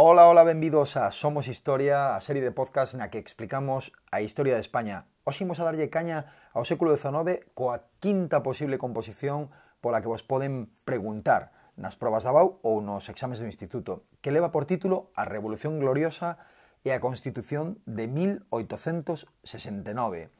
Ola, 0.00 0.28
ola, 0.28 0.44
benvidos 0.44 0.96
a 0.96 1.10
Somos 1.10 1.48
Historia, 1.48 2.14
a 2.14 2.20
serie 2.20 2.40
de 2.40 2.54
podcast 2.54 2.94
na 2.94 3.10
que 3.10 3.18
explicamos 3.18 3.90
a 4.14 4.22
historia 4.22 4.54
de 4.54 4.62
España. 4.62 5.10
Hoxe 5.26 5.42
imos 5.42 5.58
a 5.58 5.66
darlle 5.66 5.90
caña 5.90 6.30
ao 6.54 6.62
século 6.62 6.94
XIX 6.94 7.42
coa 7.50 7.90
quinta 7.98 8.46
posible 8.46 8.78
composición 8.78 9.50
pola 9.82 9.98
que 9.98 10.06
vos 10.06 10.22
poden 10.22 10.70
preguntar 10.86 11.50
nas 11.74 11.98
probas 11.98 12.22
da 12.22 12.30
BAU 12.30 12.62
ou 12.62 12.78
nos 12.78 13.10
exames 13.10 13.42
do 13.42 13.50
Instituto, 13.50 14.06
que 14.22 14.30
leva 14.30 14.54
por 14.54 14.70
título 14.70 15.10
A 15.18 15.26
Revolución 15.26 15.82
Gloriosa 15.82 16.38
e 16.86 16.94
a 16.94 17.02
Constitución 17.02 17.82
de 17.82 18.06
1869, 18.06 20.30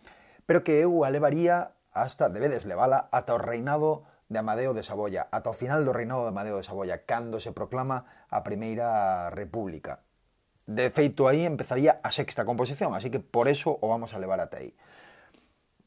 pero 0.47 0.63
que 0.63 0.79
eu 0.79 1.03
a 1.03 1.11
levaría 1.11 1.75
hasta, 1.91 2.31
debedes 2.31 2.63
levala, 2.63 3.11
ata 3.11 3.35
o 3.35 3.43
reinado 3.43 4.07
de 4.29 4.39
Amadeo 4.39 4.77
de 4.77 4.85
Saboya, 4.85 5.27
ata 5.33 5.51
o 5.51 5.57
final 5.57 5.85
do 5.85 5.97
reinado 5.97 6.23
de 6.23 6.33
Amadeo 6.33 6.61
de 6.61 6.65
Saboya, 6.65 7.09
cando 7.09 7.41
se 7.41 7.53
proclama 7.53 8.05
a 8.29 8.45
Primeira 8.45 9.33
República. 9.33 10.05
De 10.69 10.93
feito, 10.93 11.25
aí 11.25 11.49
empezaría 11.49 11.97
a 12.05 12.13
sexta 12.13 12.45
composición, 12.45 12.93
así 12.93 13.09
que 13.09 13.25
por 13.25 13.49
eso 13.49 13.81
o 13.81 13.89
vamos 13.89 14.13
a 14.13 14.21
levar 14.21 14.41
ata 14.45 14.61
aí. 14.61 14.77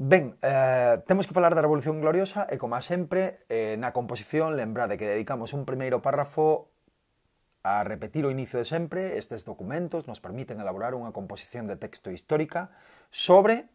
Ben, 0.02 0.33
eh, 0.41 0.97
temos 1.05 1.30
que 1.30 1.38
falar 1.38 1.53
da 1.53 1.61
Revolución 1.61 2.02
Gloriosa 2.02 2.49
e, 2.49 2.57
como 2.57 2.73
a 2.73 2.81
sempre, 2.81 3.45
eh, 3.53 3.77
na 3.77 3.93
composición 3.93 4.58
lembrade 4.58 4.97
que 4.97 5.05
dedicamos 5.05 5.53
un 5.53 5.69
primeiro 5.69 6.02
párrafo 6.02 6.73
a 7.61 7.85
repetir 7.85 8.25
o 8.25 8.33
inicio 8.33 8.58
de 8.58 8.66
sempre. 8.66 9.21
Estes 9.21 9.45
documentos 9.45 10.09
nos 10.09 10.17
permiten 10.17 10.58
elaborar 10.58 10.97
unha 10.97 11.13
composición 11.13 11.69
de 11.69 11.77
texto 11.77 12.09
histórica 12.09 12.73
sobre 13.13 13.69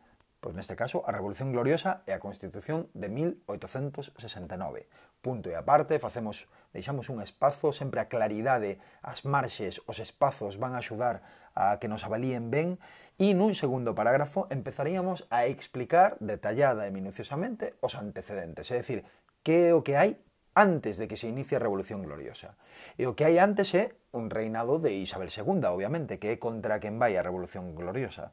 Pois 0.47 0.55
neste 0.55 0.79
caso, 0.79 1.03
a 1.03 1.11
Revolución 1.11 1.51
Gloriosa 1.51 2.07
e 2.07 2.15
a 2.15 2.23
Constitución 2.23 2.87
de 2.95 3.11
1869. 3.11 4.87
Punto 5.19 5.51
e 5.51 5.59
aparte, 5.59 5.99
facemos, 5.99 6.47
deixamos 6.71 7.11
un 7.11 7.19
espazo, 7.19 7.75
sempre 7.75 7.99
a 7.99 8.07
claridade, 8.07 8.79
as 9.03 9.27
marxes, 9.27 9.83
os 9.91 9.99
espazos 9.99 10.55
van 10.63 10.79
a 10.79 10.87
axudar 10.87 11.27
a 11.59 11.83
que 11.83 11.91
nos 11.91 12.07
avalíen 12.07 12.55
ben 12.55 12.79
e 13.19 13.35
nun 13.35 13.59
segundo 13.59 13.99
parágrafo 13.99 14.47
empezaríamos 14.55 15.27
a 15.35 15.51
explicar 15.51 16.15
detallada 16.23 16.87
e 16.87 16.95
minuciosamente 16.95 17.75
os 17.83 17.99
antecedentes, 17.99 18.71
é 18.71 18.79
dicir, 18.79 19.03
que 19.43 19.75
é 19.75 19.75
o 19.75 19.83
que 19.83 19.99
hai 19.99 20.15
antes 20.55 20.95
de 20.95 21.11
que 21.11 21.19
se 21.19 21.27
inicie 21.27 21.59
a 21.59 21.65
Revolución 21.67 22.07
Gloriosa. 22.07 22.55
E 22.95 23.11
o 23.11 23.19
que 23.19 23.27
hai 23.27 23.43
antes 23.43 23.75
é 23.75 23.99
un 24.15 24.31
reinado 24.31 24.79
de 24.79 24.95
Isabel 24.95 25.27
II, 25.27 25.67
obviamente, 25.67 26.23
que 26.23 26.31
é 26.31 26.37
contra 26.39 26.79
quen 26.79 27.03
vai 27.03 27.19
a 27.19 27.27
Revolución 27.27 27.75
Gloriosa. 27.75 28.31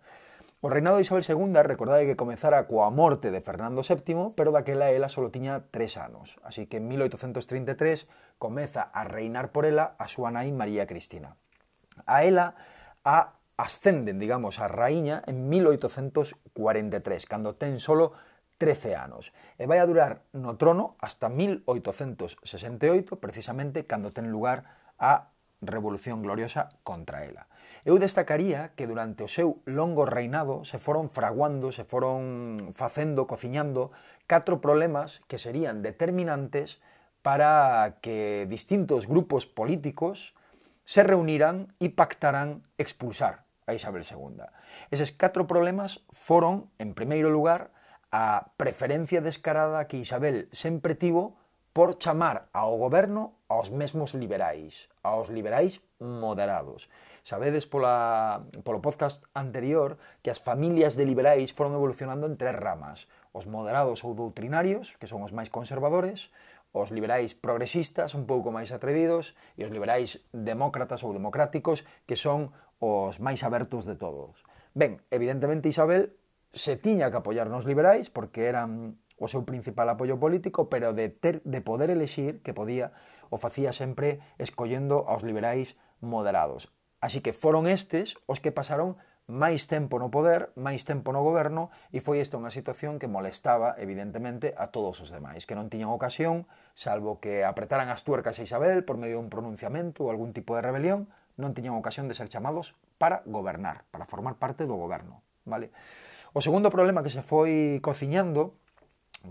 O 0.64 0.72
reinado 0.72 0.96
de 0.96 1.04
Isabel 1.04 1.28
II 1.28 1.52
recordade 1.60 2.08
que 2.08 2.16
comezara 2.16 2.72
coa 2.72 2.88
morte 2.88 3.36
de 3.36 3.44
Fernando 3.44 3.84
VII, 3.84 4.32
pero 4.32 4.56
daquela 4.56 4.96
ela 4.96 5.12
só 5.12 5.20
tiña 5.28 5.68
tres 5.76 6.00
anos, 6.00 6.40
así 6.40 6.72
que 6.72 6.80
en 6.80 6.88
1833 6.88 8.08
comeza 8.40 8.88
a 8.96 9.04
reinar 9.04 9.52
por 9.52 9.68
ela 9.68 10.00
a 10.00 10.08
súa 10.08 10.32
nai 10.32 10.56
María 10.56 10.88
Cristina. 10.88 11.36
A 12.08 12.24
ela 12.24 12.56
a 13.04 13.36
ascenden, 13.60 14.24
digamos, 14.24 14.64
a 14.64 14.72
raíña 14.72 15.20
en 15.28 15.52
1843, 15.52 16.40
cando 17.28 17.60
ten 17.60 17.84
solo 17.84 18.16
13 18.56 18.96
anos, 18.96 19.36
e 19.60 19.68
vai 19.68 19.84
a 19.84 19.90
durar 19.90 20.24
no 20.32 20.56
trono 20.56 20.96
hasta 21.04 21.28
1868, 21.28 22.40
precisamente 23.20 23.84
cando 23.84 24.16
ten 24.16 24.32
lugar 24.32 24.64
a 24.96 25.28
Revolución 25.60 26.24
Gloriosa 26.24 26.72
contra 26.88 27.28
ela. 27.28 27.52
Eu 27.84 28.00
destacaría 28.00 28.72
que 28.80 28.88
durante 28.88 29.28
o 29.28 29.32
seu 29.32 29.60
longo 29.68 30.08
reinado 30.08 30.64
se 30.64 30.80
foron 30.80 31.12
fraguando, 31.12 31.76
se 31.76 31.84
foron 31.84 32.56
facendo, 32.72 33.28
cociñando, 33.28 33.92
catro 34.24 34.64
problemas 34.64 35.20
que 35.28 35.36
serían 35.36 35.84
determinantes 35.84 36.80
para 37.20 38.00
que 38.00 38.48
distintos 38.48 39.04
grupos 39.04 39.44
políticos 39.44 40.32
se 40.88 41.04
reunirán 41.04 41.76
e 41.84 41.92
pactarán 41.92 42.64
expulsar 42.80 43.44
a 43.68 43.76
Isabel 43.76 44.08
II. 44.08 44.48
Eses 44.88 45.12
catro 45.12 45.44
problemas 45.44 46.08
foron, 46.16 46.72
en 46.80 46.96
primeiro 46.96 47.28
lugar, 47.32 47.76
a 48.16 48.56
preferencia 48.56 49.20
descarada 49.20 49.92
que 49.92 50.00
Isabel 50.00 50.48
sempre 50.56 50.96
tivo 50.96 51.36
por 51.76 52.00
chamar 52.00 52.48
ao 52.54 52.80
goberno 52.80 53.36
aos 53.52 53.76
mesmos 53.76 54.14
liberais, 54.14 54.88
aos 55.04 55.28
liberais 55.28 55.84
moderados. 56.00 56.88
Sabedes 57.24 57.64
pola, 57.72 58.44
polo 58.68 58.84
podcast 58.84 59.24
anterior 59.32 59.96
que 60.20 60.28
as 60.28 60.44
familias 60.44 61.00
de 61.00 61.08
liberais 61.08 61.56
foron 61.56 61.72
evolucionando 61.72 62.28
en 62.28 62.36
tres 62.36 62.52
ramas. 62.52 63.08
Os 63.32 63.48
moderados 63.48 64.04
ou 64.04 64.12
doutrinarios, 64.12 65.00
que 65.00 65.08
son 65.08 65.24
os 65.24 65.32
máis 65.32 65.48
conservadores, 65.48 66.36
os 66.76 66.92
liberais 66.92 67.32
progresistas, 67.32 68.12
un 68.12 68.28
pouco 68.28 68.52
máis 68.52 68.76
atrevidos, 68.76 69.40
e 69.56 69.64
os 69.64 69.72
liberais 69.72 70.20
demócratas 70.36 71.00
ou 71.08 71.16
democráticos, 71.16 71.88
que 72.04 72.20
son 72.20 72.52
os 72.84 73.24
máis 73.24 73.40
abertos 73.48 73.88
de 73.88 73.96
todos. 73.96 74.44
Ben, 74.76 75.00
evidentemente 75.08 75.72
Isabel 75.72 76.12
se 76.52 76.76
tiña 76.76 77.08
que 77.08 77.24
apoiar 77.24 77.48
nos 77.48 77.64
liberais 77.64 78.12
porque 78.12 78.52
eran 78.52 79.00
o 79.16 79.32
seu 79.32 79.48
principal 79.48 79.88
apoio 79.88 80.20
político, 80.20 80.68
pero 80.68 80.92
de, 80.92 81.08
ter, 81.08 81.40
de 81.48 81.64
poder 81.64 81.88
elexir 81.88 82.44
que 82.44 82.52
podía 82.52 82.92
o 83.32 83.40
facía 83.40 83.72
sempre 83.72 84.20
escollendo 84.36 85.08
aos 85.08 85.24
liberais 85.24 85.80
moderados. 86.04 86.68
Así 87.04 87.20
que 87.20 87.36
foron 87.36 87.68
estes 87.68 88.16
os 88.32 88.40
que 88.40 88.56
pasaron 88.56 88.96
máis 89.28 89.68
tempo 89.68 90.00
no 90.00 90.08
poder, 90.08 90.56
máis 90.56 90.88
tempo 90.88 91.12
no 91.12 91.20
goberno, 91.20 91.68
e 91.92 92.00
foi 92.00 92.24
esta 92.24 92.40
unha 92.40 92.48
situación 92.48 92.96
que 92.96 93.12
molestaba, 93.12 93.76
evidentemente, 93.76 94.56
a 94.56 94.72
todos 94.72 95.04
os 95.04 95.12
demais, 95.12 95.44
que 95.44 95.52
non 95.52 95.68
tiñan 95.68 95.92
ocasión, 95.92 96.48
salvo 96.76 97.20
que 97.20 97.44
apretaran 97.44 97.92
as 97.92 98.08
tuercas 98.08 98.40
a 98.40 98.48
Isabel 98.48 98.88
por 98.88 98.96
medio 98.96 99.20
dun 99.20 99.28
pronunciamento 99.28 100.08
ou 100.08 100.16
algún 100.16 100.32
tipo 100.32 100.56
de 100.56 100.64
rebelión, 100.64 101.12
non 101.36 101.52
tiñan 101.52 101.76
ocasión 101.76 102.08
de 102.08 102.16
ser 102.16 102.32
chamados 102.32 102.72
para 102.96 103.20
gobernar, 103.28 103.84
para 103.92 104.08
formar 104.08 104.40
parte 104.40 104.64
do 104.64 104.80
goberno. 104.80 105.20
Vale? 105.44 105.76
O 106.32 106.40
segundo 106.40 106.72
problema 106.72 107.04
que 107.04 107.12
se 107.12 107.20
foi 107.20 107.84
cociñando 107.84 108.56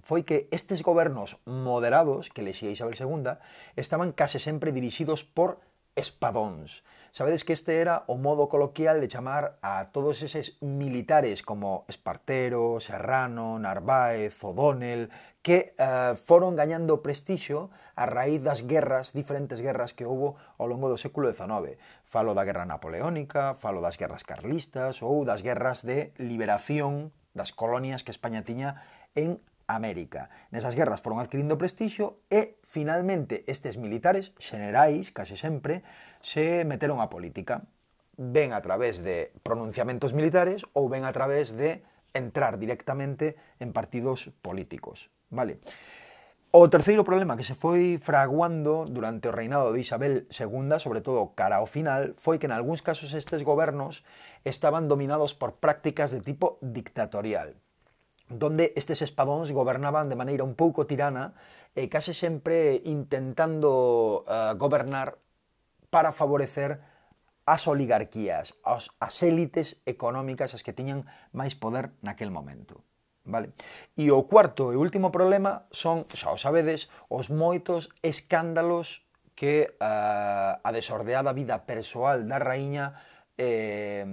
foi 0.05 0.29
que 0.29 0.49
estes 0.53 0.85
gobernos 0.85 1.41
moderados 1.45 2.29
que 2.29 2.45
lexía 2.45 2.73
Isabel 2.73 2.97
II 3.01 3.41
estaban 3.81 4.13
case 4.13 4.41
sempre 4.41 4.77
dirixidos 4.77 5.25
por 5.25 5.61
espadóns. 5.97 6.81
Sabedes 7.13 7.45
que 7.45 7.53
este 7.53 7.77
era 7.77 8.05
o 8.09 8.17
modo 8.17 8.49
coloquial 8.49 8.97
de 8.97 9.13
chamar 9.13 9.61
a 9.61 9.93
todos 9.93 10.25
eses 10.25 10.57
militares 10.65 11.45
como 11.45 11.85
Espartero, 11.85 12.81
Serrano, 12.81 13.59
Narváez, 13.59 14.33
O'Donnell, 14.41 15.13
que 15.45 15.77
eh, 15.77 16.17
foron 16.17 16.57
gañando 16.57 17.05
prestixio 17.05 17.69
a 18.01 18.09
raíz 18.09 18.41
das 18.41 18.65
guerras, 18.65 19.13
diferentes 19.13 19.61
guerras 19.61 19.93
que 19.93 20.09
houbo 20.09 20.41
ao 20.57 20.65
longo 20.65 20.89
do 20.89 20.97
século 20.97 21.29
XIX. 21.29 21.77
Falo 22.09 22.33
da 22.33 22.49
guerra 22.49 22.65
napoleónica, 22.65 23.53
falo 23.61 23.85
das 23.85 24.01
guerras 24.01 24.25
carlistas 24.25 25.05
ou 25.05 25.29
das 25.29 25.45
guerras 25.45 25.85
de 25.85 26.17
liberación 26.17 27.13
das 27.37 27.53
colonias 27.53 28.01
que 28.01 28.17
España 28.17 28.41
tiña 28.41 28.89
en 29.13 29.37
América. 29.75 30.31
Nesas 30.53 30.77
guerras 30.77 31.01
foron 31.01 31.21
adquirindo 31.21 31.61
prestixio 31.61 32.23
e, 32.29 32.61
finalmente, 32.63 33.45
estes 33.49 33.77
militares 33.77 34.37
xenerais, 34.41 35.11
case 35.11 35.37
sempre, 35.37 35.85
se 36.21 36.65
meteron 36.69 37.01
a 37.01 37.11
política 37.11 37.67
ben 38.17 38.53
a 38.53 38.61
través 38.61 39.01
de 39.01 39.33
pronunciamentos 39.43 40.13
militares 40.13 40.63
ou 40.77 40.87
ben 40.93 41.09
a 41.09 41.13
través 41.17 41.57
de 41.57 41.83
entrar 42.13 42.61
directamente 42.61 43.41
en 43.59 43.73
partidos 43.73 44.29
políticos. 44.45 45.09
Vale. 45.33 45.59
O 46.53 46.69
terceiro 46.69 47.01
problema 47.01 47.41
que 47.41 47.49
se 47.49 47.57
foi 47.57 47.97
fraguando 47.97 48.85
durante 48.85 49.25
o 49.25 49.33
reinado 49.33 49.73
de 49.73 49.81
Isabel 49.81 50.29
II, 50.29 50.77
sobre 50.77 51.01
todo 51.01 51.33
cara 51.33 51.57
ao 51.57 51.65
final, 51.65 52.13
foi 52.21 52.37
que 52.37 52.45
en 52.45 52.53
algúns 52.53 52.85
casos 52.85 53.17
estes 53.17 53.41
gobernos 53.41 54.05
estaban 54.45 54.85
dominados 54.85 55.33
por 55.33 55.57
prácticas 55.57 56.13
de 56.13 56.21
tipo 56.21 56.61
dictatorial 56.61 57.57
donde 58.29 58.73
estes 58.77 59.03
espadóns 59.03 59.51
gobernaban 59.51 60.09
de 60.09 60.19
maneira 60.19 60.45
un 60.45 60.55
pouco 60.55 60.87
tirana 60.87 61.35
e 61.75 61.89
case 61.89 62.13
sempre 62.13 62.81
intentando 62.85 64.25
uh, 64.29 64.55
gobernar 64.61 65.17
para 65.89 66.13
favorecer 66.13 66.81
as 67.45 67.67
oligarquías, 67.67 68.55
as, 68.63 68.91
as 69.03 69.15
élites 69.23 69.77
económicas 69.85 70.55
as 70.55 70.63
que 70.63 70.77
tiñan 70.77 71.09
máis 71.35 71.59
poder 71.59 71.91
naquel 72.01 72.31
momento. 72.31 72.81
Vale? 73.23 73.55
E 73.95 74.11
o 74.11 74.27
cuarto 74.27 74.75
e 74.75 74.77
último 74.79 75.15
problema 75.15 75.67
son, 75.71 76.07
xa 76.11 76.35
o 76.35 76.39
sabedes, 76.39 76.91
os 77.07 77.31
moitos 77.31 77.91
escándalos 78.03 79.07
que 79.35 79.75
uh, 79.79 80.59
a 80.59 80.71
desordeada 80.75 81.33
vida 81.33 81.63
persoal 81.67 82.27
da 82.27 82.39
raíña 82.39 82.99
eh, 83.39 84.05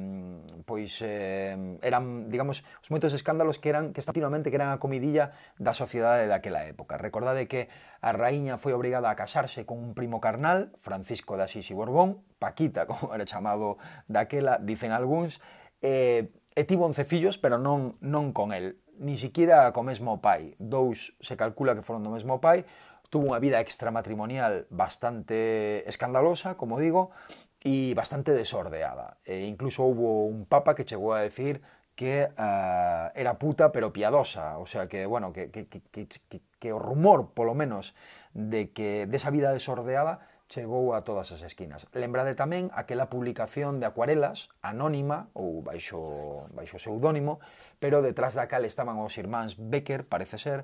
pois 0.65 1.01
eh, 1.01 1.77
eran, 1.81 2.29
digamos, 2.29 2.63
os 2.81 2.89
moitos 2.93 3.11
escándalos 3.11 3.59
que 3.59 3.69
eran 3.69 3.91
que 3.91 4.01
continuamente 4.01 4.49
que 4.49 4.57
eran 4.59 4.71
a 4.71 4.79
comidilla 4.79 5.35
da 5.59 5.75
sociedade 5.75 6.29
daquela 6.29 6.63
época. 6.63 6.95
Recordade 6.95 7.51
que 7.51 7.67
a 7.99 8.15
raíña 8.15 8.55
foi 8.55 8.71
obrigada 8.71 9.11
a 9.11 9.17
casarse 9.19 9.67
con 9.67 9.81
un 9.81 9.91
primo 9.91 10.23
carnal, 10.23 10.71
Francisco 10.79 11.35
de 11.35 11.43
Asís 11.49 11.67
y 11.71 11.75
Borbón, 11.75 12.23
Paquita, 12.39 12.87
como 12.89 13.11
era 13.11 13.27
chamado 13.27 13.77
daquela, 14.07 14.57
dicen 14.61 14.95
algúns, 14.95 15.43
eh, 15.83 16.31
e 16.55 16.63
tivo 16.67 16.87
11 16.87 17.07
fillos, 17.07 17.35
pero 17.39 17.55
non, 17.55 17.95
non 18.03 18.31
con 18.35 18.51
el, 18.51 18.79
ni 18.99 19.15
siquiera 19.15 19.71
co 19.71 19.83
mesmo 19.83 20.19
pai. 20.19 20.55
Dous 20.59 21.15
se 21.23 21.39
calcula 21.39 21.75
que 21.75 21.83
foron 21.83 22.03
do 22.03 22.11
mesmo 22.11 22.43
pai, 22.43 22.67
tuvo 23.09 23.31
unha 23.31 23.41
vida 23.41 23.57
extramatrimonial 23.63 24.69
bastante 24.69 25.81
escandalosa, 25.89 26.55
como 26.55 26.77
digo, 26.77 27.09
e 27.59 27.91
bastante 27.93 28.31
desordeada. 28.31 29.19
E 29.27 29.45
incluso 29.47 29.83
hubo 29.83 30.25
un 30.25 30.47
papa 30.47 30.75
que 30.75 30.87
chegou 30.87 31.11
a 31.11 31.19
decir 31.19 31.61
que 31.99 32.31
uh, 32.31 33.11
era 33.11 33.35
puta 33.35 33.75
pero 33.75 33.91
piadosa, 33.91 34.57
o 34.57 34.65
sea 34.65 34.87
que, 34.87 35.05
bueno, 35.05 35.33
que, 35.33 35.51
que, 35.51 35.67
que, 35.67 36.07
que, 36.07 36.71
o 36.71 36.79
rumor, 36.79 37.35
polo 37.35 37.51
menos, 37.51 37.91
de 38.31 38.71
que 38.71 39.03
desa 39.03 39.27
vida 39.35 39.51
desordeada 39.51 40.23
chegou 40.47 40.95
a 40.95 41.03
todas 41.03 41.35
as 41.35 41.43
esquinas. 41.43 41.85
Lembrade 41.91 42.39
tamén 42.39 42.71
aquela 42.71 43.11
publicación 43.11 43.83
de 43.83 43.85
acuarelas 43.91 44.47
anónima 44.63 45.27
ou 45.35 45.59
baixo, 45.59 46.47
baixo 46.55 46.79
pseudónimo, 46.79 47.43
pero 47.83 47.99
detrás 47.99 48.31
da 48.31 48.47
cal 48.47 48.63
estaban 48.63 48.95
os 49.03 49.19
irmáns 49.19 49.59
Becker, 49.59 50.07
parece 50.07 50.39
ser, 50.39 50.63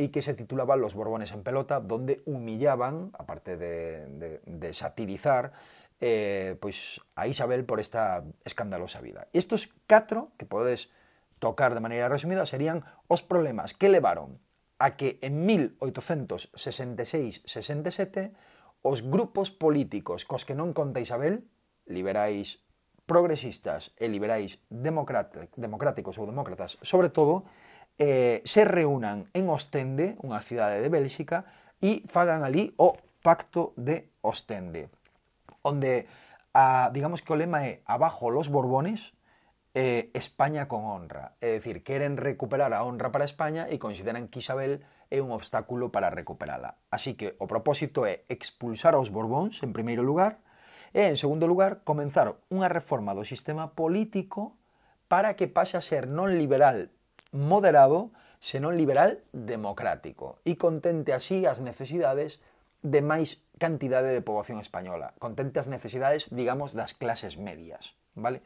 e 0.00 0.08
que 0.08 0.24
se 0.24 0.32
titulaba 0.32 0.80
Los 0.80 0.96
Borbones 0.96 1.30
en 1.36 1.44
pelota, 1.44 1.78
donde 1.78 2.24
humillaban, 2.24 3.12
aparte 3.12 3.60
de, 3.60 4.08
de, 4.16 4.28
de 4.48 4.70
satirizar, 4.72 5.52
eh, 6.00 6.56
pois 6.58 6.98
a 7.14 7.28
Isabel 7.28 7.64
por 7.68 7.78
esta 7.80 8.24
escandalosa 8.44 9.00
vida. 9.04 9.28
Estos 9.36 9.68
catro 9.86 10.32
que 10.40 10.46
podes 10.48 10.88
tocar 11.38 11.74
de 11.76 11.84
maneira 11.84 12.08
resumida 12.08 12.48
serían 12.48 12.82
os 13.06 13.22
problemas 13.22 13.74
que 13.76 13.92
levaron 13.92 14.40
a 14.80 14.96
que 14.96 15.20
en 15.20 15.44
1866-67 15.44 18.32
os 18.80 19.04
grupos 19.04 19.52
políticos 19.52 20.24
cos 20.24 20.48
que 20.48 20.56
non 20.56 20.72
conta 20.72 21.04
Isabel, 21.04 21.44
liberais 21.84 22.64
progresistas 23.04 23.92
e 24.00 24.08
liberais 24.08 24.56
democráticos 24.72 26.16
ou 26.16 26.24
demócratas, 26.24 26.80
sobre 26.80 27.12
todo, 27.12 27.44
eh, 28.00 28.40
se 28.48 28.64
reúnan 28.64 29.28
en 29.36 29.52
Ostende, 29.52 30.16
unha 30.24 30.40
cidade 30.40 30.80
de 30.80 30.88
Bélxica, 30.88 31.44
e 31.84 32.00
fagan 32.08 32.40
ali 32.46 32.72
o 32.80 32.96
Pacto 33.20 33.76
de 33.76 34.08
Ostende. 34.24 34.88
Onde, 35.62 36.06
a, 36.54 36.90
digamos 36.92 37.22
que 37.22 37.32
o 37.32 37.38
lema 37.38 37.66
é 37.66 37.82
abajo 37.86 38.30
los 38.30 38.48
Borbones, 38.48 39.12
eh, 39.74 40.10
España 40.14 40.66
con 40.66 40.84
honra. 40.84 41.38
É 41.40 41.54
dicir, 41.54 41.82
queren 41.86 42.18
recuperar 42.18 42.74
a 42.74 42.82
honra 42.82 43.14
para 43.14 43.28
España 43.28 43.70
e 43.70 43.78
consideran 43.78 44.26
que 44.28 44.42
Isabel 44.42 44.82
é 45.10 45.22
un 45.22 45.30
obstáculo 45.30 45.94
para 45.94 46.10
recuperala. 46.10 46.78
Así 46.90 47.14
que 47.14 47.38
o 47.38 47.46
propósito 47.46 48.06
é 48.06 48.26
expulsar 48.26 48.94
aos 48.94 49.10
Borbóns, 49.10 49.62
en 49.62 49.74
primeiro 49.74 50.02
lugar, 50.02 50.42
e, 50.90 51.06
en 51.06 51.14
segundo 51.14 51.46
lugar, 51.46 51.86
comenzar 51.86 52.34
unha 52.50 52.66
reforma 52.66 53.14
do 53.14 53.22
sistema 53.22 53.78
político 53.78 54.58
para 55.06 55.34
que 55.38 55.46
pase 55.46 55.78
a 55.78 55.82
ser 55.82 56.10
non 56.10 56.34
liberal 56.34 56.90
moderado, 57.30 58.10
senón 58.42 58.74
liberal 58.74 59.20
democrático 59.36 60.40
e 60.48 60.56
contente 60.56 61.12
así 61.12 61.44
as 61.44 61.60
necesidades 61.60 62.40
de 62.82 63.00
máis 63.04 63.38
cantidade 63.60 64.10
de 64.10 64.24
poboación 64.24 64.58
española, 64.58 65.12
contente 65.20 65.60
as 65.60 65.68
necesidades, 65.68 66.26
digamos, 66.32 66.72
das 66.72 66.96
clases 66.96 67.36
medias, 67.36 67.94
vale? 68.16 68.40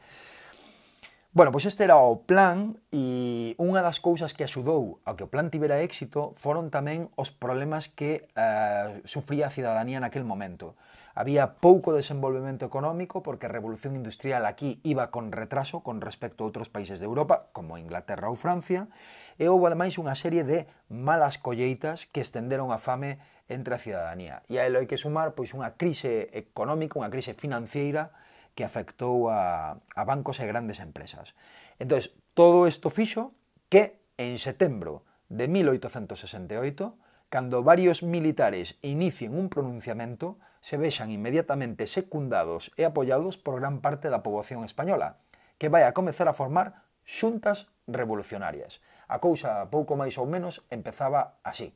Bueno, 1.35 1.51
pois 1.51 1.65
este 1.65 1.83
era 1.83 1.99
o 1.99 2.23
plan 2.23 2.79
e 2.95 3.59
unha 3.59 3.83
das 3.83 3.99
cousas 3.99 4.31
que 4.31 4.47
axudou 4.47 5.03
a 5.03 5.19
que 5.19 5.27
o 5.27 5.31
plan 5.31 5.51
tivera 5.51 5.83
éxito 5.83 6.31
foron 6.39 6.71
tamén 6.71 7.11
os 7.19 7.27
problemas 7.27 7.91
que 7.91 8.31
eh, 8.39 9.03
sufría 9.03 9.47
a 9.47 9.55
cidadanía 9.55 9.99
naquel 9.99 10.23
momento. 10.23 10.79
Había 11.15 11.55
pouco 11.63 11.95
desenvolvemento 11.95 12.67
económico 12.67 13.23
porque 13.23 13.47
a 13.47 13.55
revolución 13.55 13.95
industrial 13.95 14.43
aquí 14.47 14.83
iba 14.83 15.11
con 15.15 15.31
retraso 15.31 15.79
con 15.79 16.03
respecto 16.03 16.43
a 16.43 16.47
outros 16.47 16.67
países 16.67 16.99
de 16.99 17.07
Europa, 17.07 17.47
como 17.55 17.79
Inglaterra 17.79 18.27
ou 18.27 18.35
Francia, 18.35 18.87
e 18.87 19.24
E 19.35 19.51
houve 19.51 19.67
ademais 19.67 19.99
unha 19.99 20.15
serie 20.15 20.47
de 20.47 20.67
malas 20.87 21.35
colleitas 21.35 22.07
que 22.11 22.23
estenderon 22.23 22.71
a 22.71 22.79
fame 22.79 23.19
entre 23.51 23.75
a 23.75 23.81
ciudadanía. 23.81 24.41
E 24.47 24.57
a 24.57 24.65
elo 24.65 24.79
hai 24.79 24.87
que 24.87 24.99
sumar 24.99 25.35
pois 25.35 25.51
unha 25.51 25.75
crise 25.75 26.31
económica, 26.31 26.97
unha 26.97 27.11
crise 27.11 27.35
financiera 27.35 28.15
que 28.55 28.63
afectou 28.63 29.27
a, 29.27 29.75
a 29.75 30.01
bancos 30.07 30.39
e 30.39 30.47
grandes 30.47 30.79
empresas. 30.79 31.35
Entón, 31.77 31.99
todo 32.31 32.65
isto 32.65 32.87
fixo 32.87 33.35
que 33.67 33.99
en 34.15 34.39
setembro 34.39 35.03
de 35.27 35.51
1868, 35.51 36.95
cando 37.27 37.63
varios 37.63 37.99
militares 38.03 38.79
inicien 38.81 39.35
un 39.35 39.51
pronunciamento, 39.51 40.39
se 40.63 40.77
vexan 40.79 41.11
inmediatamente 41.11 41.85
secundados 41.85 42.71
e 42.79 42.87
apoiados 42.87 43.37
por 43.37 43.59
gran 43.59 43.83
parte 43.83 44.07
da 44.07 44.23
poboación 44.23 44.63
española, 44.63 45.19
que 45.59 45.69
vai 45.69 45.83
a 45.83 45.93
comezar 45.93 46.31
a 46.31 46.37
formar 46.37 46.87
xuntas 47.03 47.69
revolucionarias. 47.85 48.81
A 49.07 49.19
cousa, 49.19 49.69
pouco 49.69 49.93
máis 49.93 50.17
ou 50.17 50.25
menos, 50.25 50.65
empezaba 50.69 51.37
así. 51.43 51.73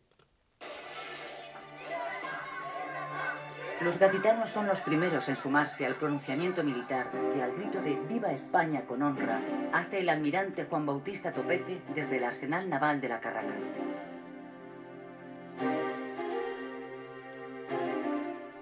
Los 3.82 3.98
gaditanos 3.98 4.50
son 4.50 4.68
los 4.68 4.82
primeros 4.82 5.30
en 5.30 5.38
sumarse 5.38 5.86
al 5.86 5.96
pronunciamiento 5.96 6.64
militar 6.64 7.08
que 7.34 7.42
al 7.42 7.54
grito 7.54 7.82
de 7.82 7.96
Viva 8.10 8.34
España 8.34 8.82
con 8.86 9.02
honra 9.02 9.40
hace 9.72 10.00
el 10.00 10.10
almirante 10.10 10.66
Juan 10.66 10.86
Bautista 10.86 11.32
Topete 11.32 11.82
desde 11.96 12.18
el 12.18 12.26
arsenal 12.26 12.68
naval 12.68 13.00
de 13.00 13.08
la 13.08 13.22
Carraca. 13.22 13.54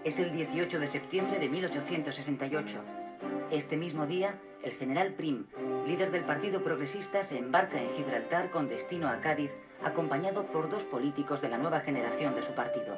Es 0.04 0.19
el 0.19 0.31
18 0.31 0.80
de 0.80 0.88
septiembre 0.88 1.40
de 1.40 1.50
1868. 1.50 3.06
Este 3.52 3.78
mismo 3.78 4.06
día, 4.06 4.36
el 4.62 4.74
general 4.74 5.14
Prim, 5.14 5.46
líder 5.86 6.12
del 6.12 6.26
Partido 6.26 6.62
Progresista, 6.62 7.24
se 7.24 7.38
embarca 7.38 7.82
en 7.82 7.96
Gibraltar 7.96 8.52
con 8.52 8.68
destino 8.68 9.08
a 9.08 9.22
Cádiz, 9.22 9.52
acompañado 9.86 10.48
por 10.48 10.70
dos 10.70 10.84
políticos 10.84 11.42
de 11.42 11.48
la 11.48 11.58
nueva 11.58 11.80
generación 11.80 12.36
de 12.36 12.44
su 12.44 12.52
partido. 12.52 12.98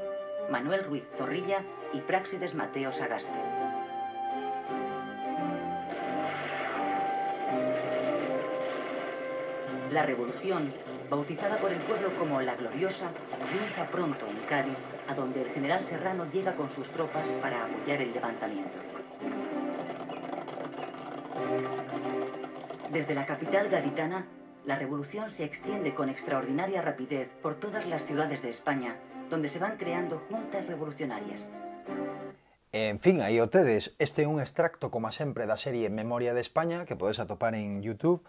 Manuel 0.49 0.85
Ruiz 0.85 1.03
Zorrilla 1.19 1.61
y 1.93 2.01
Práxides 2.01 2.55
Mateo 2.55 2.91
Sagaste. 2.91 3.29
La 9.91 10.03
revolución, 10.03 10.73
bautizada 11.11 11.57
por 11.57 11.71
el 11.71 11.79
pueblo 11.81 12.15
como 12.17 12.41
la 12.41 12.55
Gloriosa, 12.55 13.11
triunfa 13.51 13.85
pronto 13.91 14.25
en 14.25 14.39
Cádiz, 14.47 14.77
a 15.07 15.13
donde 15.13 15.43
el 15.43 15.49
general 15.49 15.83
Serrano 15.83 16.25
llega 16.33 16.55
con 16.55 16.71
sus 16.71 16.87
tropas 16.89 17.27
para 17.39 17.65
apoyar 17.65 18.01
el 18.01 18.11
levantamiento. 18.11 18.79
Desde 22.91 23.13
la 23.13 23.25
capital 23.25 23.69
gaditana, 23.69 24.25
la 24.65 24.75
revolución 24.75 25.29
se 25.29 25.43
extiende 25.43 25.93
con 25.93 26.09
extraordinaria 26.09 26.81
rapidez 26.81 27.29
por 27.41 27.55
todas 27.55 27.85
las 27.85 28.03
ciudades 28.05 28.41
de 28.41 28.49
España, 28.49 28.95
donde 29.29 29.47
se 29.47 29.59
van 29.59 29.77
creando 29.77 30.23
juntas 30.29 30.65
revolucionarias. 30.67 31.47
En 32.71 32.99
fin, 32.99 33.21
aí 33.21 33.39
o 33.39 33.49
tedes, 33.49 33.93
este 33.97 34.25
é 34.25 34.27
un 34.27 34.41
extracto, 34.41 34.89
como 34.89 35.13
sempre, 35.13 35.45
da 35.45 35.57
serie 35.57 35.89
Memoria 35.89 36.33
de 36.33 36.41
España, 36.41 36.85
que 36.85 36.97
podes 36.97 37.21
atopar 37.21 37.53
en 37.53 37.81
Youtube, 37.81 38.21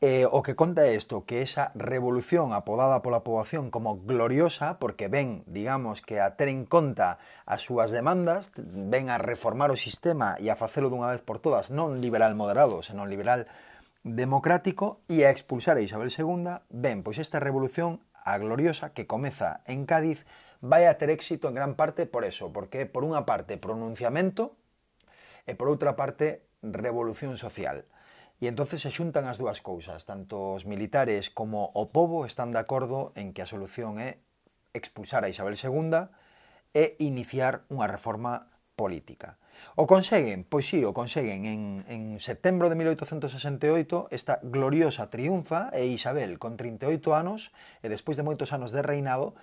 Eh, 0.00 0.30
o 0.30 0.46
que 0.46 0.54
conta 0.54 0.86
é 0.86 0.94
isto, 0.94 1.26
que 1.26 1.42
esa 1.42 1.74
revolución 1.74 2.54
apodada 2.54 3.02
pola 3.02 3.26
poboación 3.26 3.74
como 3.74 3.98
gloriosa, 3.98 4.78
porque 4.78 5.10
ven, 5.10 5.42
digamos, 5.50 6.06
que 6.06 6.22
a 6.22 6.38
ter 6.38 6.46
en 6.46 6.70
conta 6.70 7.18
as 7.50 7.66
súas 7.66 7.90
demandas, 7.90 8.54
ven 8.54 9.10
a 9.10 9.18
reformar 9.18 9.74
o 9.74 9.80
sistema 9.80 10.38
e 10.38 10.54
a 10.54 10.54
facelo 10.54 10.86
dunha 10.86 11.10
vez 11.10 11.18
por 11.18 11.42
todas, 11.42 11.74
non 11.74 11.98
liberal 11.98 12.38
moderado, 12.38 12.78
senón 12.86 13.10
liberal 13.10 13.50
democrático 14.02 15.02
e 15.08 15.26
a 15.26 15.32
expulsar 15.34 15.76
a 15.76 15.84
Isabel 15.84 16.12
II, 16.12 16.62
ben, 16.70 17.02
pois 17.02 17.18
esta 17.18 17.42
revolución 17.42 18.02
a 18.12 18.38
gloriosa 18.38 18.92
que 18.92 19.08
comeza 19.08 19.64
en 19.64 19.88
Cádiz 19.88 20.28
vai 20.60 20.86
a 20.86 20.98
ter 20.98 21.10
éxito 21.10 21.48
en 21.48 21.54
gran 21.54 21.74
parte 21.74 22.06
por 22.06 22.26
eso, 22.26 22.52
porque 22.52 22.86
por 22.86 23.06
unha 23.06 23.22
parte 23.26 23.56
pronunciamento 23.56 24.58
e 25.46 25.54
por 25.54 25.70
outra 25.70 25.94
parte 25.94 26.46
revolución 26.62 27.38
social. 27.38 27.86
E 28.38 28.46
entonces 28.46 28.82
se 28.82 28.94
xuntan 28.94 29.26
as 29.26 29.38
dúas 29.38 29.58
cousas, 29.58 30.06
tanto 30.06 30.54
os 30.54 30.62
militares 30.62 31.30
como 31.30 31.74
o 31.74 31.90
povo 31.90 32.22
están 32.22 32.54
de 32.54 32.62
acordo 32.62 33.10
en 33.18 33.34
que 33.34 33.42
a 33.42 33.50
solución 33.50 33.98
é 33.98 34.22
expulsar 34.74 35.26
a 35.26 35.32
Isabel 35.32 35.58
II 35.58 36.06
e 36.74 36.94
iniciar 37.02 37.66
unha 37.66 37.90
reforma 37.90 38.46
política. 38.78 39.42
O 39.78 39.86
conseguen, 39.86 40.42
pois 40.42 40.66
sí, 40.66 40.82
o 40.82 40.90
conseguen 40.90 41.46
en, 41.46 41.62
en 41.86 42.02
setembro 42.18 42.66
de 42.68 42.74
1868 42.74 44.08
esta 44.10 44.42
gloriosa 44.42 45.06
triunfa 45.08 45.70
e 45.70 45.86
Isabel 45.86 46.38
con 46.42 46.58
38 46.58 47.14
anos 47.14 47.54
e 47.82 47.86
despois 47.86 48.18
de 48.18 48.26
moitos 48.26 48.50
anos 48.50 48.74
de 48.74 48.82
reinado 48.82 49.38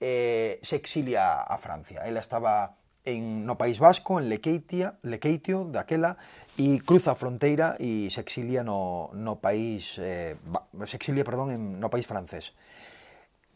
eh, 0.00 0.60
se 0.62 0.76
exilia 0.76 1.40
a 1.40 1.56
Francia. 1.58 2.04
Ela 2.04 2.20
estaba 2.20 2.76
en, 3.08 3.46
no 3.46 3.56
País 3.56 3.78
Vasco, 3.78 4.20
en 4.20 4.28
Lequeitia, 4.28 4.98
Lequeitio, 5.02 5.64
daquela, 5.64 6.20
e 6.60 6.78
cruza 6.84 7.14
a 7.14 7.18
fronteira 7.18 7.74
e 7.80 8.12
se 8.12 8.20
exilia 8.20 8.60
no, 8.60 9.10
no 9.16 9.40
país 9.40 9.96
eh, 9.96 10.36
se 10.84 10.96
exilia, 11.00 11.24
perdón, 11.24 11.50
en, 11.50 11.62
no 11.80 11.88
país 11.88 12.04
francés. 12.04 12.52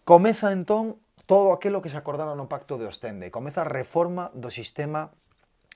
Comeza 0.08 0.50
entón 0.50 0.98
todo 1.26 1.52
aquilo 1.52 1.82
que 1.82 1.90
se 1.90 1.96
acordara 1.96 2.34
no 2.34 2.48
Pacto 2.48 2.78
de 2.78 2.86
Ostende, 2.86 3.30
comeza 3.30 3.62
a 3.62 3.68
reforma 3.68 4.32
do 4.34 4.50
sistema 4.50 5.14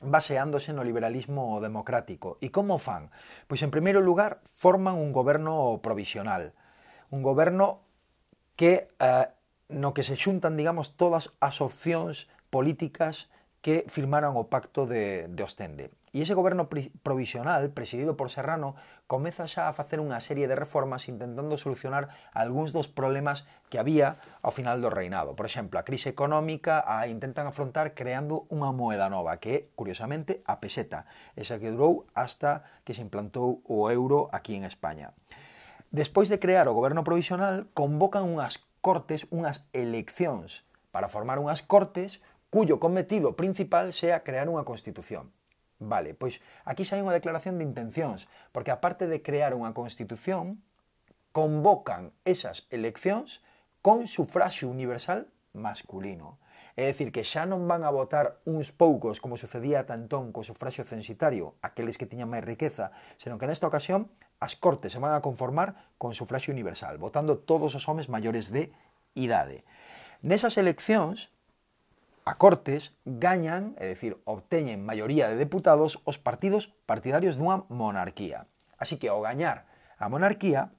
baseándose 0.00 0.72
no 0.72 0.84
liberalismo 0.84 1.60
democrático. 1.60 2.36
E 2.44 2.52
como 2.52 2.76
fan? 2.76 3.08
Pois, 3.48 3.64
en 3.64 3.72
primeiro 3.72 4.04
lugar, 4.04 4.44
forman 4.52 5.00
un 5.00 5.12
goberno 5.12 5.80
provisional, 5.80 6.52
un 7.08 7.22
goberno 7.24 7.80
que 8.56 8.88
eh, 9.00 9.28
no 9.68 9.94
que 9.94 10.04
se 10.04 10.16
xuntan, 10.16 10.56
digamos, 10.56 10.94
todas 10.96 11.32
as 11.40 11.60
opcións 11.60 12.28
políticas 12.52 13.28
que 13.64 13.84
firmaron 13.90 14.38
o 14.38 14.46
pacto 14.46 14.86
de, 14.86 15.26
de 15.26 15.42
Ostende. 15.42 15.90
E 16.16 16.24
ese 16.24 16.32
goberno 16.32 16.72
provisional, 17.04 17.68
presidido 17.76 18.16
por 18.16 18.32
Serrano, 18.32 18.72
comeza 19.04 19.44
xa 19.44 19.68
a 19.68 19.76
facer 19.76 20.00
unha 20.00 20.16
serie 20.24 20.48
de 20.48 20.56
reformas 20.56 21.12
intentando 21.12 21.60
solucionar 21.60 22.08
algúns 22.32 22.72
dos 22.72 22.88
problemas 22.88 23.44
que 23.68 23.76
había 23.76 24.16
ao 24.40 24.48
final 24.48 24.80
do 24.80 24.88
reinado. 24.88 25.36
Por 25.36 25.44
exemplo, 25.44 25.76
a 25.76 25.84
crise 25.84 26.08
económica 26.08 26.80
a 26.88 27.04
intentan 27.04 27.44
afrontar 27.44 27.92
creando 27.92 28.48
unha 28.48 28.72
moeda 28.72 29.12
nova, 29.12 29.36
que 29.44 29.52
é, 29.52 29.58
curiosamente, 29.76 30.40
a 30.48 30.56
peseta, 30.56 31.04
esa 31.36 31.60
que 31.60 31.68
durou 31.68 32.08
hasta 32.16 32.64
que 32.88 32.96
se 32.96 33.04
implantou 33.04 33.60
o 33.68 33.92
euro 33.92 34.32
aquí 34.32 34.56
en 34.56 34.64
España. 34.64 35.12
Despois 35.92 36.32
de 36.32 36.40
crear 36.40 36.64
o 36.64 36.72
goberno 36.72 37.04
provisional, 37.04 37.68
convocan 37.76 38.24
unhas 38.24 38.64
cortes, 38.80 39.28
unhas 39.28 39.68
eleccións, 39.76 40.64
para 40.96 41.12
formar 41.12 41.36
unhas 41.36 41.60
cortes 41.60 42.24
cuyo 42.48 42.80
cometido 42.80 43.36
principal 43.36 43.92
sea 43.92 44.24
crear 44.24 44.48
unha 44.48 44.64
constitución. 44.64 45.35
Vale, 45.78 46.16
pois 46.16 46.40
aquí 46.64 46.88
xa 46.88 46.96
hai 46.96 47.04
unha 47.04 47.16
declaración 47.16 47.60
de 47.60 47.68
intencións, 47.68 48.24
porque 48.52 48.72
aparte 48.72 49.04
de 49.04 49.20
crear 49.20 49.52
unha 49.52 49.76
Constitución, 49.76 50.64
convocan 51.36 52.16
esas 52.24 52.64
eleccións 52.72 53.44
con 53.84 54.08
sufraxio 54.08 54.72
universal 54.72 55.28
masculino. 55.52 56.40
É 56.76 56.88
dicir, 56.88 57.12
que 57.12 57.24
xa 57.24 57.44
non 57.44 57.68
van 57.68 57.84
a 57.84 57.92
votar 57.92 58.40
uns 58.48 58.72
poucos, 58.72 59.20
como 59.20 59.40
sucedía 59.40 59.88
tantón 59.88 60.32
co 60.32 60.44
sufraxio 60.44 60.84
censitario, 60.84 61.56
aqueles 61.60 61.96
que 61.96 62.08
tiñan 62.08 62.32
máis 62.32 62.44
riqueza, 62.44 62.92
senón 63.20 63.36
que 63.36 63.48
nesta 63.48 63.68
ocasión 63.68 64.12
as 64.40 64.56
cortes 64.56 64.92
se 64.92 65.00
van 65.00 65.16
a 65.16 65.24
conformar 65.24 65.92
con 65.96 66.12
sufraxio 66.12 66.52
universal, 66.56 67.00
votando 67.00 67.40
todos 67.40 67.72
os 67.76 67.84
homes 67.88 68.08
maiores 68.08 68.52
de 68.52 68.72
idade. 69.16 69.64
Nesas 70.20 70.56
eleccións, 70.60 71.32
a 72.26 72.34
Cortes 72.42 72.90
gañan, 73.06 73.78
é 73.78 73.86
dicir, 73.86 74.18
obteñen 74.26 74.82
maioría 74.82 75.30
de 75.30 75.38
deputados 75.38 76.02
os 76.02 76.18
partidos 76.18 76.74
partidarios 76.82 77.38
dunha 77.38 77.62
monarquía. 77.70 78.50
Así 78.82 78.98
que 78.98 79.06
ao 79.06 79.22
gañar 79.22 79.70
a 80.02 80.10
monarquía, 80.10 80.74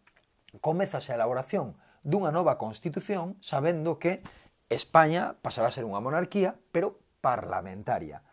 comezase 0.59 1.15
a 1.15 1.17
elaboración 1.17 1.79
dunha 2.03 2.35
nova 2.35 2.59
constitución 2.59 3.39
sabendo 3.39 3.95
que 3.95 4.19
España 4.67 5.39
pasará 5.39 5.71
a 5.71 5.75
ser 5.75 5.87
unha 5.87 6.03
monarquía, 6.03 6.59
pero 6.75 6.99
parlamentaria, 7.23 8.27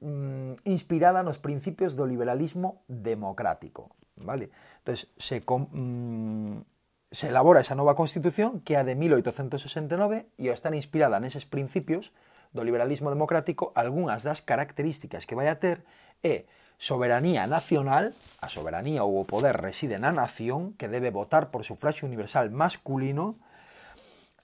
mm, 0.00 0.64
inspirada 0.64 1.20
nos 1.20 1.36
principios 1.36 2.00
do 2.00 2.08
liberalismo 2.08 2.80
democrático. 2.88 3.92
Vale? 4.16 4.48
Entonces, 4.80 5.12
se, 5.20 5.44
mm, 5.44 6.64
se 7.12 7.28
elabora 7.28 7.60
esa 7.60 7.76
nova 7.76 7.94
Constitución 7.94 8.64
que 8.64 8.74
é 8.74 8.80
a 8.80 8.88
de 8.88 8.96
1869 8.96 10.32
e 10.40 10.48
está 10.48 10.72
inspirada 10.72 11.20
neses 11.20 11.44
principios 11.44 12.10
do 12.56 12.64
liberalismo 12.64 13.12
democrático 13.12 13.70
algunhas 13.76 14.24
das 14.24 14.40
características 14.40 15.28
que 15.28 15.36
vai 15.36 15.52
a 15.52 15.60
ter 15.60 15.84
é 16.24 16.48
soberanía 16.80 17.46
nacional, 17.46 18.16
a 18.40 18.48
soberanía 18.48 19.04
ou 19.04 19.20
o 19.20 19.28
poder 19.28 19.60
reside 19.60 20.00
na 20.00 20.10
nación 20.10 20.72
que 20.80 20.88
debe 20.88 21.12
votar 21.12 21.52
por 21.52 21.62
sufragio 21.68 22.08
universal 22.08 22.50
masculino, 22.50 23.38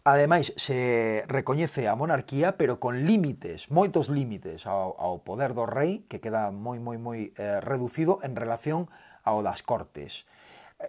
Ademais, 0.09 0.55
se 0.57 1.23
recoñece 1.29 1.85
a 1.85 1.93
monarquía, 1.93 2.57
pero 2.57 2.81
con 2.81 3.05
límites, 3.05 3.69
moitos 3.69 4.09
límites 4.09 4.65
ao, 4.65 4.97
ao 4.97 5.21
poder 5.21 5.53
do 5.53 5.69
rei, 5.69 6.09
que 6.09 6.17
queda 6.17 6.49
moi, 6.49 6.81
moi, 6.81 6.97
moi 6.97 7.37
eh, 7.37 7.61
reducido 7.61 8.17
en 8.25 8.33
relación 8.33 8.89
ao 9.21 9.45
das 9.45 9.61
cortes 9.61 10.25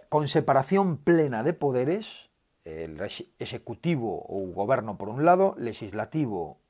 con 0.08 0.28
separación 0.28 0.98
plena 0.98 1.42
de 1.42 1.52
poderes, 1.52 2.30
el 2.64 3.00
executivo 3.38 4.22
ou 4.28 4.52
goberno 4.54 4.94
por 4.98 5.08
un 5.08 5.26
lado, 5.26 5.58
legislativo 5.58 6.62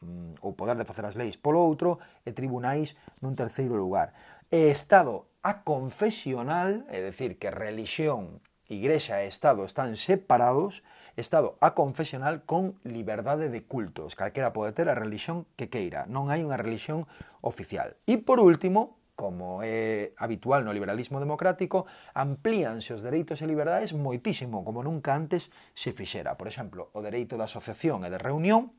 mm, 0.00 0.38
ou 0.44 0.54
poder 0.54 0.78
de 0.78 0.86
facer 0.86 1.02
as 1.02 1.18
leis 1.18 1.34
polo 1.40 1.58
outro 1.58 1.98
e 2.22 2.30
tribunais 2.30 2.94
nun 3.18 3.34
terceiro 3.34 3.74
lugar. 3.74 4.14
E 4.52 4.70
Estado 4.70 5.26
a 5.42 5.66
confesional, 5.66 6.86
é 6.86 7.02
dicir, 7.02 7.40
que 7.40 7.50
religión, 7.50 8.38
igrexa 8.70 9.24
e 9.24 9.26
Estado 9.26 9.66
están 9.66 9.98
separados, 9.98 10.86
Estado 11.18 11.58
a 11.60 11.74
confesional 11.74 12.46
con 12.46 12.78
liberdade 12.84 13.50
de 13.50 13.66
cultos. 13.66 14.14
Calquera 14.14 14.54
pode 14.54 14.72
ter 14.72 14.88
a 14.88 14.96
religión 14.96 15.44
que 15.58 15.68
queira, 15.68 16.06
non 16.06 16.30
hai 16.30 16.46
unha 16.46 16.56
religión 16.56 17.10
oficial. 17.42 17.98
E 18.06 18.16
por 18.22 18.38
último, 18.38 19.01
como 19.22 19.62
é 19.62 20.10
habitual 20.18 20.66
no 20.66 20.74
liberalismo 20.74 21.22
democrático, 21.22 21.86
amplíanse 22.10 22.90
os 22.90 23.06
dereitos 23.06 23.38
e 23.38 23.46
liberdades 23.46 23.94
moitísimo, 23.94 24.66
como 24.66 24.82
nunca 24.82 25.14
antes 25.14 25.46
se 25.78 25.94
fixera. 25.94 26.34
Por 26.34 26.50
exemplo, 26.50 26.90
o 26.90 26.98
dereito 27.06 27.38
da 27.38 27.46
asociación 27.46 28.02
e 28.02 28.10
de 28.10 28.18
reunión, 28.18 28.74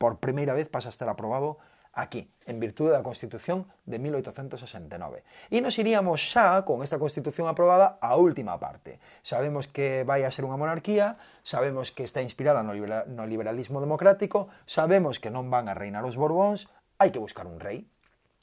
por 0.00 0.24
primeira 0.24 0.56
vez 0.56 0.72
pasa 0.72 0.88
a 0.88 0.94
estar 0.96 1.12
aprobado 1.12 1.60
aquí, 1.92 2.32
en 2.46 2.60
virtude 2.64 2.96
da 2.96 3.04
Constitución 3.04 3.68
de 3.84 4.00
1869. 4.00 5.26
E 5.52 5.60
nos 5.60 5.76
iríamos 5.76 6.16
xa, 6.32 6.64
con 6.64 6.80
esta 6.80 6.96
Constitución 6.96 7.44
aprobada, 7.44 8.00
á 8.00 8.16
última 8.16 8.56
parte. 8.56 9.02
Sabemos 9.20 9.68
que 9.68 10.08
vai 10.08 10.24
a 10.24 10.32
ser 10.32 10.48
unha 10.48 10.56
monarquía, 10.56 11.20
sabemos 11.44 11.92
que 11.92 12.08
está 12.08 12.24
inspirada 12.24 12.64
no, 12.64 12.72
liberalismo 13.28 13.84
democrático, 13.84 14.48
sabemos 14.64 15.20
que 15.20 15.28
non 15.28 15.52
van 15.52 15.68
a 15.68 15.76
reinar 15.76 16.08
os 16.08 16.16
Borbóns, 16.16 16.70
hai 16.96 17.12
que 17.12 17.20
buscar 17.20 17.44
un 17.44 17.60
rei, 17.60 17.84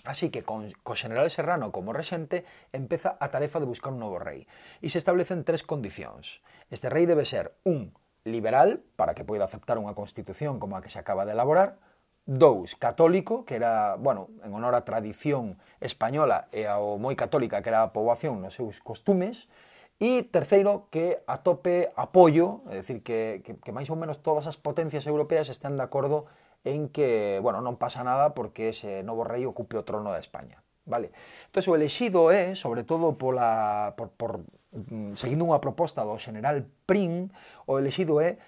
Así 0.06 0.30
que 0.30 0.46
con, 0.46 0.70
co 0.86 0.94
General 0.94 1.28
Serrano 1.34 1.74
como 1.74 1.92
rexente 1.92 2.46
empeza 2.72 3.18
a 3.20 3.34
tarefa 3.34 3.60
de 3.60 3.66
buscar 3.66 3.92
un 3.92 4.00
novo 4.00 4.22
rei. 4.22 4.46
E 4.80 4.94
se 4.94 5.02
establecen 5.02 5.44
tres 5.44 5.66
condicións. 5.66 6.46
Este 6.70 6.88
rei 6.88 7.10
debe 7.10 7.26
ser 7.26 7.58
un 7.66 7.92
liberal 8.24 8.82
para 8.96 9.18
que 9.18 9.26
poida 9.26 9.50
aceptar 9.50 9.82
unha 9.82 9.98
constitución 9.98 10.62
como 10.62 10.78
a 10.78 10.84
que 10.86 10.94
se 10.94 11.02
acaba 11.02 11.26
de 11.26 11.34
elaborar, 11.34 11.82
dous 12.26 12.74
católico, 12.74 13.46
que 13.46 13.58
era, 13.58 13.98
bueno, 14.02 14.34
en 14.42 14.54
honor 14.54 14.74
á 14.74 14.82
tradición 14.82 15.62
española 15.78 16.50
e 16.50 16.66
ao 16.66 16.98
moi 16.98 17.14
católica 17.14 17.62
que 17.62 17.70
era 17.70 17.86
a 17.86 17.94
poboación 17.94 18.42
nos 18.42 18.58
seus 18.58 18.82
costumes, 18.82 19.50
E 19.96 20.28
terceiro, 20.28 20.92
que 20.92 21.24
atope 21.24 21.88
apoio, 21.96 22.68
é 22.68 22.84
dicir, 22.84 23.00
que, 23.00 23.40
que, 23.48 23.56
que 23.56 23.72
máis 23.72 23.88
ou 23.88 23.96
menos 23.96 24.20
todas 24.20 24.44
as 24.44 24.60
potencias 24.60 25.08
europeas 25.08 25.48
están 25.48 25.80
de 25.80 25.88
acordo 25.88 26.28
en 26.66 26.90
que, 26.90 27.40
bueno, 27.40 27.62
non 27.62 27.78
pasa 27.78 28.02
nada 28.02 28.34
porque 28.34 28.74
ese 28.74 29.06
novo 29.06 29.24
rei 29.24 29.46
ocupe 29.46 29.78
o 29.78 29.86
trono 29.86 30.12
de 30.12 30.20
España. 30.20 30.66
Vale? 30.86 31.14
Entón, 31.50 31.64
o 31.72 31.78
elexido 31.78 32.30
é, 32.30 32.54
sobre 32.54 32.84
todo 32.84 33.18
pola, 33.18 33.94
por, 33.98 34.10
por, 34.14 34.32
mm, 34.74 35.18
seguindo 35.18 35.46
unha 35.46 35.62
proposta 35.62 36.02
do 36.02 36.18
general 36.18 36.66
Prim, 36.90 37.30
o 37.70 37.78
elexido 37.78 38.22
é 38.22 38.42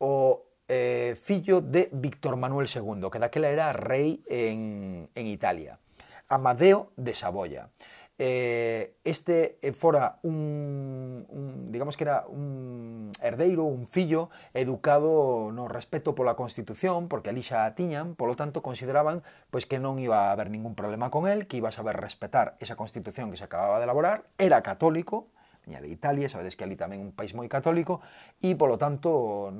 o 0.00 0.44
eh, 0.68 1.16
fillo 1.16 1.60
de 1.60 1.88
Víctor 1.92 2.36
Manuel 2.36 2.68
II, 2.68 3.08
que 3.12 3.20
daquela 3.20 3.48
era 3.48 3.72
rei 3.72 4.20
en, 4.28 5.08
en 5.14 5.24
Italia, 5.28 5.80
Amadeo 6.28 6.92
de 6.96 7.16
Saboya 7.16 7.72
eh, 8.18 8.98
este 9.04 9.58
eh, 9.62 9.72
fora 9.72 10.18
un, 10.22 11.24
un, 11.28 11.70
digamos 11.70 11.96
que 11.96 12.04
era 12.04 12.26
un 12.26 13.12
herdeiro, 13.22 13.64
un 13.64 13.86
fillo 13.86 14.30
educado 14.54 15.50
no 15.54 15.68
respeto 15.68 16.14
pola 16.14 16.34
Constitución, 16.34 17.06
porque 17.06 17.30
ali 17.30 17.46
xa 17.46 17.64
a 17.64 17.78
tiñan, 17.78 18.18
polo 18.18 18.34
tanto 18.34 18.60
consideraban 18.60 19.22
pois 19.54 19.70
que 19.70 19.78
non 19.78 20.02
iba 20.02 20.28
a 20.28 20.34
haber 20.34 20.50
ningún 20.50 20.74
problema 20.74 21.14
con 21.14 21.30
el, 21.30 21.46
que 21.46 21.62
iba 21.62 21.70
a 21.70 21.74
saber 21.74 21.96
respetar 21.96 22.58
esa 22.58 22.74
Constitución 22.74 23.30
que 23.30 23.38
se 23.38 23.46
acababa 23.46 23.78
de 23.78 23.86
elaborar, 23.86 24.26
era 24.36 24.66
católico, 24.66 25.30
viña 25.62 25.80
de 25.80 25.88
Italia, 25.88 26.26
sabedes 26.26 26.58
que 26.58 26.66
ali 26.66 26.74
tamén 26.74 26.98
un 26.98 27.14
país 27.14 27.38
moi 27.38 27.46
católico, 27.46 28.02
e 28.42 28.58
polo 28.58 28.80
tanto 28.82 29.54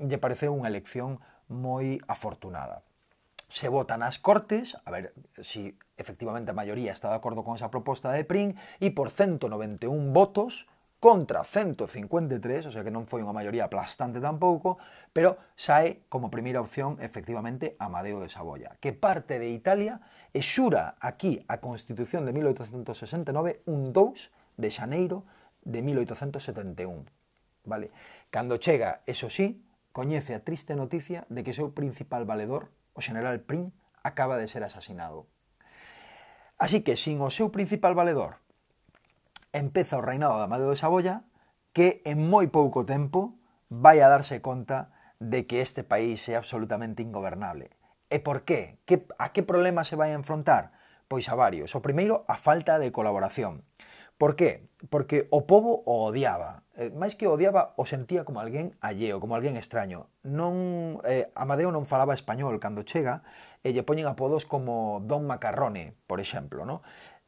lle 0.00 0.18
pareceu 0.22 0.56
unha 0.56 0.72
elección 0.72 1.20
moi 1.52 2.00
afortunada 2.08 2.80
se 3.52 3.68
vota 3.68 4.00
nas 4.00 4.16
Cortes, 4.16 4.80
a 4.80 4.88
ver 4.88 5.12
se 5.36 5.44
si 5.44 5.62
efectivamente 6.00 6.50
a 6.50 6.56
maioría 6.56 6.96
está 6.96 7.12
de 7.12 7.20
acordo 7.20 7.44
con 7.44 7.52
esa 7.52 7.68
proposta 7.68 8.08
de 8.08 8.24
PRIN, 8.24 8.56
e 8.80 8.96
por 8.96 9.12
191 9.12 9.92
votos 10.16 10.64
contra 10.96 11.44
153, 11.44 12.66
o 12.66 12.72
sea 12.72 12.80
que 12.80 12.88
non 12.88 13.04
foi 13.04 13.20
unha 13.20 13.36
maioría 13.36 13.68
aplastante 13.68 14.24
tampouco, 14.24 14.80
pero 15.12 15.36
sae 15.52 16.08
como 16.08 16.32
primeira 16.32 16.64
opción 16.64 16.96
efectivamente 17.04 17.76
Amadeo 17.76 18.24
de 18.24 18.32
Saboya, 18.32 18.80
que 18.80 18.96
parte 18.96 19.36
de 19.36 19.52
Italia 19.52 20.00
e 20.32 20.40
xura 20.40 20.96
aquí 20.96 21.44
a 21.44 21.60
Constitución 21.60 22.24
de 22.24 22.32
1869 22.32 23.68
un 23.68 23.92
2 23.92 24.32
de 24.56 24.68
xaneiro 24.72 25.28
de 25.60 25.84
1871. 25.84 27.04
Vale? 27.68 27.92
Cando 28.32 28.56
chega, 28.56 29.04
eso 29.04 29.28
sí, 29.28 29.60
coñece 29.92 30.32
a 30.32 30.40
triste 30.40 30.72
noticia 30.72 31.28
de 31.28 31.44
que 31.44 31.52
seu 31.52 31.76
principal 31.76 32.24
valedor 32.24 32.72
o 32.92 33.00
general 33.00 33.40
Prim 33.40 33.72
acaba 34.02 34.38
de 34.38 34.48
ser 34.48 34.64
asasinado. 34.64 35.26
Así 36.58 36.82
que, 36.82 36.96
sin 36.96 37.18
o 37.20 37.30
seu 37.30 37.50
principal 37.50 37.94
valedor, 37.94 38.38
empeza 39.52 39.98
o 39.98 40.04
reinado 40.04 40.38
de 40.38 40.44
Amadeo 40.46 40.70
de 40.70 40.78
Saboya, 40.78 41.24
que 41.72 42.02
en 42.04 42.22
moi 42.28 42.46
pouco 42.52 42.84
tempo 42.84 43.40
vai 43.72 44.04
a 44.04 44.12
darse 44.12 44.44
conta 44.44 44.92
de 45.18 45.46
que 45.48 45.64
este 45.64 45.82
país 45.82 46.20
é 46.28 46.36
absolutamente 46.36 47.02
ingobernable. 47.02 47.72
E 48.12 48.20
por 48.20 48.44
qué? 48.44 48.78
Que, 48.84 49.08
a 49.16 49.32
que 49.32 49.42
problema 49.42 49.88
se 49.88 49.96
vai 49.96 50.12
a 50.12 50.18
enfrontar? 50.20 50.76
Pois 51.08 51.28
a 51.32 51.34
varios. 51.34 51.72
O 51.74 51.80
primeiro, 51.80 52.24
a 52.28 52.36
falta 52.36 52.78
de 52.78 52.92
colaboración. 52.92 53.64
Por 54.20 54.36
qué? 54.36 54.68
Porque 54.92 55.26
o 55.32 55.48
povo 55.48 55.82
o 55.88 56.04
odiaba 56.04 56.61
eh, 56.76 56.90
máis 56.94 57.18
que 57.18 57.28
o 57.28 57.36
odiaba, 57.36 57.76
o 57.76 57.84
sentía 57.84 58.24
como 58.24 58.40
alguén 58.40 58.76
alleo, 58.80 59.20
como 59.20 59.36
alguén 59.36 59.60
extraño. 59.60 60.08
Non, 60.24 60.98
eh, 61.04 61.28
Amadeo 61.36 61.68
non 61.68 61.84
falaba 61.84 62.16
español 62.16 62.56
cando 62.60 62.86
chega, 62.86 63.24
e 63.62 63.70
lle 63.70 63.86
poñen 63.86 64.10
apodos 64.10 64.48
como 64.48 65.04
Don 65.04 65.28
Macarrone, 65.28 65.94
por 66.08 66.18
exemplo, 66.18 66.64
no? 66.64 66.82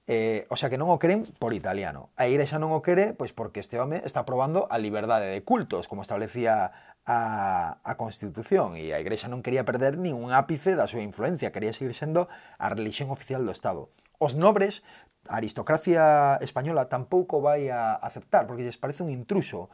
Eh, 0.06 0.44
o 0.52 0.56
sea 0.56 0.68
que 0.68 0.76
non 0.76 0.92
o 0.92 1.00
queren 1.00 1.24
por 1.40 1.56
italiano. 1.56 2.12
A 2.20 2.28
Igrexa 2.28 2.60
non 2.60 2.76
o 2.76 2.84
quere 2.84 3.16
pois 3.16 3.32
porque 3.32 3.64
este 3.64 3.80
home 3.80 4.04
está 4.04 4.28
probando 4.28 4.68
a 4.68 4.76
liberdade 4.76 5.32
de 5.32 5.40
cultos, 5.40 5.88
como 5.88 6.04
establecía 6.04 6.72
a, 7.08 7.80
a 7.80 7.92
Constitución 7.96 8.76
e 8.76 8.92
a 8.92 9.00
Igrexa 9.00 9.32
non 9.32 9.40
quería 9.40 9.64
perder 9.64 9.96
nin 9.96 10.12
un 10.12 10.36
ápice 10.36 10.76
da 10.76 10.84
súa 10.84 11.00
influencia, 11.00 11.56
quería 11.56 11.72
seguir 11.72 11.96
sendo 11.96 12.28
a 12.60 12.68
religión 12.68 13.08
oficial 13.08 13.48
do 13.48 13.52
Estado. 13.56 13.88
Os 14.20 14.36
nobres 14.36 14.84
a 15.28 15.36
aristocracia 15.40 16.36
española 16.40 16.88
tampouco 16.88 17.40
vai 17.40 17.70
a 17.70 17.94
aceptar, 17.96 18.46
porque 18.46 18.64
lles 18.64 18.80
parece 18.80 19.02
un 19.02 19.10
intruso. 19.10 19.70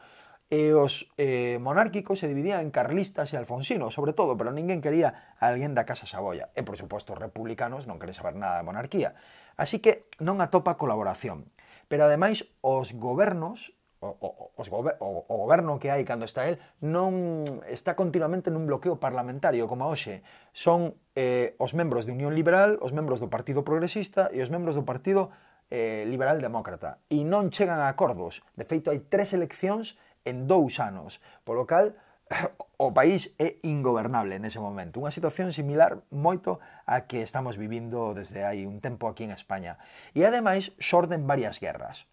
E 0.51 0.75
os 0.75 1.07
eh, 1.15 1.63
monárquicos 1.63 2.19
se 2.19 2.27
dividían 2.27 2.59
en 2.59 2.75
carlistas 2.75 3.31
e 3.31 3.39
alfonsinos, 3.39 3.95
sobre 3.95 4.11
todo, 4.11 4.35
pero 4.35 4.51
ninguén 4.51 4.83
quería 4.83 5.35
a 5.39 5.47
alguén 5.47 5.71
da 5.71 5.87
Casa 5.87 6.03
Saboya. 6.03 6.51
E, 6.59 6.61
por 6.67 6.75
suposto, 6.75 7.15
os 7.15 7.21
republicanos 7.23 7.87
non 7.87 8.03
queren 8.03 8.11
saber 8.11 8.35
nada 8.35 8.59
de 8.59 8.67
monarquía. 8.67 9.15
Así 9.55 9.79
que 9.79 10.11
non 10.19 10.43
atopa 10.43 10.75
colaboración. 10.75 11.47
Pero, 11.87 12.03
ademais, 12.03 12.51
os 12.59 12.91
gobernos 12.91 13.71
o, 14.01 14.51
os 14.57 14.67
gober 14.69 14.97
o, 14.99 15.25
o 15.29 15.35
goberno 15.37 15.77
que 15.77 15.93
hai 15.93 16.01
cando 16.01 16.25
está 16.25 16.49
el 16.49 16.57
non 16.81 17.45
está 17.69 17.93
continuamente 17.93 18.49
nun 18.49 18.65
bloqueo 18.65 18.97
parlamentario 18.97 19.69
como 19.69 19.85
hoxe 19.85 20.25
son 20.57 20.97
eh, 21.13 21.53
os 21.61 21.77
membros 21.77 22.09
de 22.09 22.11
Unión 22.17 22.33
Liberal, 22.33 22.81
os 22.81 22.97
membros 22.97 23.21
do 23.21 23.29
Partido 23.29 23.61
Progresista 23.61 24.33
e 24.33 24.41
os 24.41 24.49
membros 24.49 24.73
do 24.73 24.89
Partido 24.89 25.29
eh, 25.69 26.01
Liberal 26.09 26.41
Demócrata 26.41 26.97
e 27.13 27.21
non 27.21 27.53
chegan 27.53 27.77
a 27.77 27.93
acordos. 27.93 28.41
De 28.57 28.65
feito, 28.65 28.89
hai 28.89 29.05
tres 29.05 29.37
eleccións 29.37 29.93
en 30.25 30.49
dous 30.49 30.81
anos, 30.81 31.21
polo 31.45 31.69
cal 31.69 31.93
o 32.81 32.89
país 32.97 33.29
é 33.37 33.61
ingobernable 33.61 34.41
nese 34.41 34.57
momento. 34.57 34.97
Unha 34.97 35.13
situación 35.13 35.53
similar 35.53 36.01
moito 36.09 36.57
a 36.89 37.05
que 37.05 37.21
estamos 37.21 37.53
vivindo 37.53 38.17
desde 38.17 38.49
hai 38.49 38.65
un 38.65 38.81
tempo 38.81 39.05
aquí 39.05 39.29
en 39.29 39.33
España. 39.37 39.77
E 40.17 40.25
ademais 40.25 40.73
xorden 40.81 41.29
varias 41.29 41.61
guerras. 41.61 42.09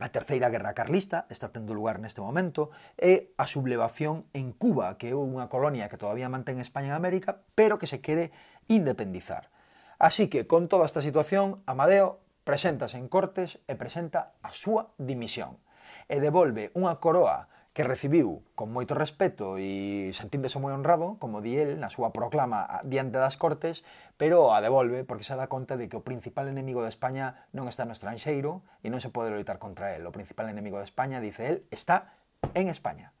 A 0.00 0.08
Terceira 0.08 0.48
Guerra 0.48 0.72
Carlista 0.72 1.26
está 1.28 1.52
tendo 1.52 1.76
lugar 1.76 2.00
neste 2.00 2.24
momento 2.24 2.72
e 2.96 3.36
a 3.36 3.44
sublevación 3.44 4.24
en 4.32 4.56
Cuba, 4.56 4.96
que 4.96 5.12
é 5.12 5.14
unha 5.14 5.52
colonia 5.52 5.92
que 5.92 6.00
todavía 6.00 6.32
mantén 6.32 6.56
España 6.56 6.96
en 6.96 6.96
América, 6.96 7.44
pero 7.52 7.76
que 7.76 7.84
se 7.84 8.00
quere 8.00 8.32
independizar. 8.64 9.52
Así 10.00 10.32
que, 10.32 10.48
con 10.48 10.72
toda 10.72 10.88
esta 10.88 11.04
situación, 11.04 11.60
Amadeo 11.68 12.24
preséntase 12.48 12.96
en 12.96 13.12
Cortes 13.12 13.60
e 13.68 13.76
presenta 13.76 14.32
a 14.40 14.56
súa 14.56 14.88
dimisión 14.96 15.60
e 16.08 16.16
devolve 16.16 16.72
unha 16.72 16.96
coroa 16.96 17.52
que 17.80 17.88
recibiu 17.88 18.44
con 18.52 18.68
moito 18.76 18.92
respeto 18.92 19.56
e 19.56 20.12
sentíndose 20.12 20.60
moi 20.60 20.76
honrado, 20.76 21.16
como 21.16 21.40
di 21.40 21.56
el, 21.56 21.80
na 21.80 21.88
súa 21.88 22.12
proclama 22.12 22.84
diante 22.84 23.16
das 23.16 23.40
Cortes, 23.40 23.88
pero 24.20 24.52
a 24.52 24.60
devolve 24.60 25.08
porque 25.08 25.24
se 25.24 25.32
dá 25.32 25.48
conta 25.48 25.80
de 25.80 25.88
que 25.88 25.96
o 25.96 26.04
principal 26.04 26.44
enemigo 26.44 26.84
de 26.84 26.92
España 26.92 27.48
non 27.56 27.72
está 27.72 27.88
no 27.88 27.96
estranxeiro 27.96 28.60
e 28.84 28.92
non 28.92 29.00
se 29.00 29.08
pode 29.08 29.32
loitar 29.32 29.56
contra 29.56 29.96
el. 29.96 30.04
O 30.04 30.12
principal 30.12 30.52
enemigo 30.52 30.76
de 30.76 30.84
España, 30.84 31.24
dice 31.24 31.48
el, 31.48 31.56
está 31.72 32.20
en 32.52 32.68
España. 32.68 33.16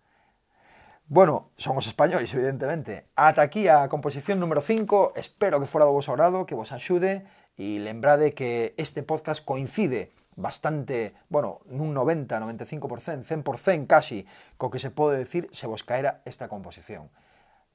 Bueno, 1.08 1.56
son 1.56 1.80
os 1.80 1.88
españoles, 1.88 2.28
evidentemente. 2.36 3.08
Ata 3.16 3.40
aquí 3.40 3.64
a 3.64 3.88
composición 3.88 4.44
número 4.44 4.60
5. 4.60 5.16
Espero 5.16 5.56
que 5.56 5.64
fora 5.64 5.88
do 5.88 5.96
vos 5.96 6.12
agrado, 6.12 6.44
que 6.44 6.52
vos 6.52 6.68
axude 6.76 7.24
e 7.56 7.80
lembrade 7.80 8.36
que 8.36 8.76
este 8.76 9.00
podcast 9.00 9.40
coincide 9.40 10.12
bastante, 10.40 11.14
bueno, 11.28 11.60
nun 11.68 11.92
90, 11.92 12.40
95%, 12.40 13.24
100% 13.24 13.86
casi, 13.86 14.26
co 14.56 14.72
que 14.72 14.82
se 14.82 14.90
pode 14.90 15.20
decir 15.20 15.46
se 15.52 15.68
vos 15.68 15.84
caera 15.84 16.24
esta 16.24 16.48
composición. 16.48 17.12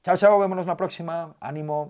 Chao, 0.06 0.18
chao, 0.20 0.38
vémonos 0.38 0.66
na 0.70 0.78
próxima. 0.78 1.34
Ánimo. 1.40 1.84